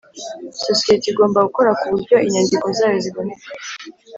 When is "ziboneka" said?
3.05-3.47